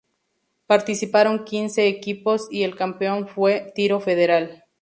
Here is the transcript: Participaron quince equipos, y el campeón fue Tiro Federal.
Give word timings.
Participaron 0.65 1.43
quince 1.45 1.87
equipos, 1.87 2.47
y 2.49 2.63
el 2.63 2.75
campeón 2.75 3.27
fue 3.27 3.71
Tiro 3.75 3.99
Federal. 3.99 4.65